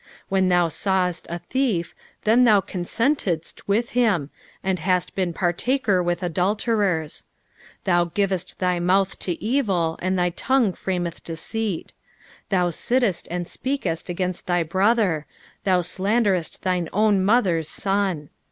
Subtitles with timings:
[0.29, 1.93] 18 When thou sawest a thief,
[2.23, 4.31] then thou consentedst with him,
[4.63, 7.25] and hast been partaker with adulterers.
[7.85, 11.93] 19 Thou givest thy mouth to evil, and thy tongue frameth deceit.
[12.49, 15.27] 20 Thou sittest and speakest against thy brother;
[15.65, 18.29] thou slanderest thine own mother's son.